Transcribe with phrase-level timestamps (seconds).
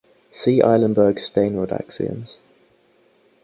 [0.33, 2.35] See Eilenberg-Steenrod axioms.